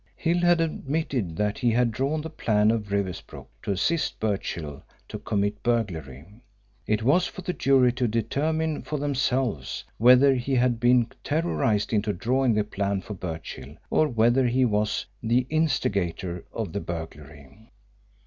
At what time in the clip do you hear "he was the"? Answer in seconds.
14.47-15.45